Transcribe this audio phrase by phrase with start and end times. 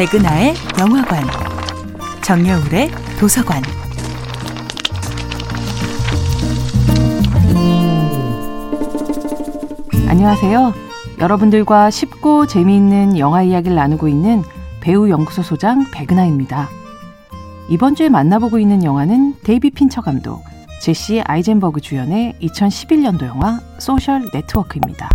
[0.00, 1.22] 백은하의 영화관,
[2.22, 3.62] 정여울의 도서관.
[10.08, 10.72] 안녕하세요.
[11.18, 14.42] 여러분들과 쉽고 재미있는 영화 이야기를 나누고 있는
[14.80, 16.70] 배우 연구소 소장 백은하입니다.
[17.68, 20.42] 이번 주에 만나보고 있는 영화는 데이빗 핀처 감독,
[20.80, 25.10] 제시 아이젠버그 주연의 2011년도 영화 Social Network입니다.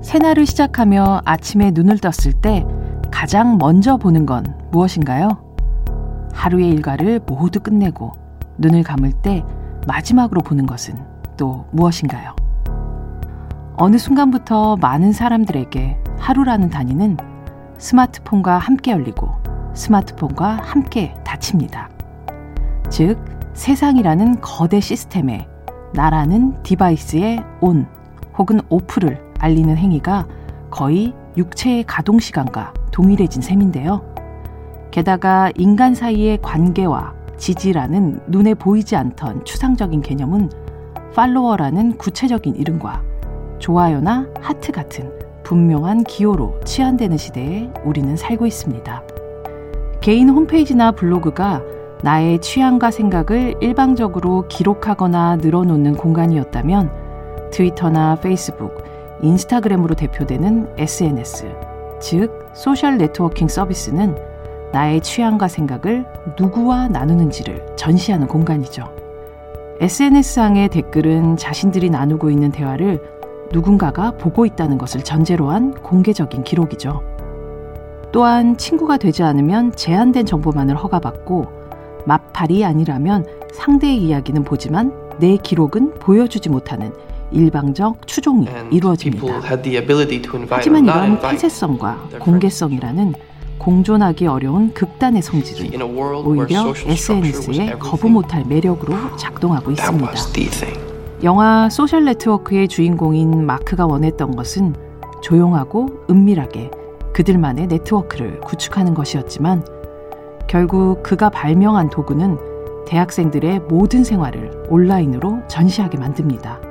[0.00, 2.64] 새날을 시작하며 아침에 눈을 떴을 때
[3.10, 5.30] 가장 먼저 보는 건 무엇인가요?
[6.32, 8.12] 하루의 일과를 모두 끝내고
[8.58, 9.44] 눈을 감을 때
[9.86, 10.94] 마지막으로 보는 것은
[11.36, 12.34] 또 무엇인가요?
[13.76, 17.16] 어느 순간부터 많은 사람들에게 하루라는 단위는
[17.78, 19.30] 스마트폰과 함께 열리고
[19.74, 21.88] 스마트폰과 함께 닫힙니다.
[22.90, 25.46] 즉, 세상이라는 거대 시스템에
[25.94, 27.86] 나라는 device의 on
[28.36, 30.26] 혹은 off를 알리는 행위가
[30.70, 34.02] 거의 육체의 가동 시간과 동일해진 셈인데요.
[34.90, 40.50] 게다가 인간 사이의 관계와 지지라는 눈에 보이지 않던 추상적인 개념은
[41.14, 43.02] follower라는 구체적인 이름과
[43.58, 49.02] 좋아요나 하트 같은 분명한 기호로 치환되는 시대에 우리는 살고 있습니다.
[50.00, 51.62] 개인 홈페이지나 블로그가
[52.02, 58.84] 나의 취향과 생각을 일방적으로 기록하거나 늘어놓는 공간이었다면 트위터나 페이스북,
[59.22, 61.54] 인스타그램으로 대표되는 SNS,
[62.00, 64.16] 즉 소셜 네트워킹 서비스는
[64.72, 66.04] 나의 취향과 생각을
[66.38, 68.84] 누구와 나누는지를 전시하는 공간이죠.
[69.80, 73.00] SNS상의 댓글은 자신들이 나누고 있는 대화를
[73.52, 77.00] 누군가가 보고 있다는 것을 전제로 한 공개적인 기록이죠.
[78.12, 81.46] 또한 친구가 되지 않으면 제한된 정보만을 허가받고
[82.06, 86.92] 맞팔이 아니라면 상대의 이야기는 보지만 내 기록은 보여주지 못하는
[87.30, 89.40] 일방적 추종이 이루어집니다.
[90.50, 93.14] 하지만 이런 폐쇄성과 공개성이라는
[93.58, 95.82] 공존하기 어려운 극단의 성질은
[96.24, 100.12] 오히려 SNS의 거부 못할 매력으로 작동하고 있습니다.
[101.24, 104.74] 영화 Social Network의 주인공인 마크가 원했던 것은
[105.20, 106.70] 조용하고 은밀하게
[107.12, 109.64] 그들만의 네트워크를 구축하는 것이었지만
[110.46, 112.38] 결국 그가 발명한 도구는
[112.86, 116.67] 대학생들의 모든 생활을 온라인으로 전시하게 만듭니다.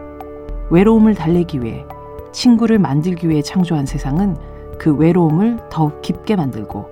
[0.69, 1.85] 외로움을 달래기 위해
[2.31, 4.35] 친구를 만들기 위해 창조한 세상은
[4.78, 6.89] 그 외로움을 더욱 깊게 만들고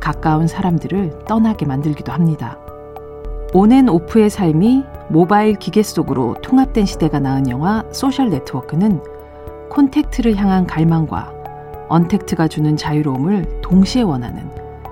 [0.00, 2.58] 가까운 사람들을 떠나게 만들기도 합니다.
[3.52, 9.00] on and off의 삶이 모바일 기계 속으로 통합된 시대가 낳은 영화 Social Network는
[9.70, 11.32] 콘택트를 향한 갈망과
[11.88, 14.50] 언택트가 주는 자유로움을 동시에 원하는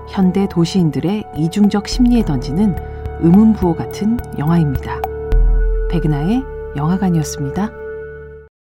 [0.09, 2.75] 현대 도시인들의 이중적 심리에 던지는
[3.19, 4.99] 의문부호 같은 영화입니다.
[5.89, 6.43] 백은하의
[6.75, 7.82] 영화관이었습니다.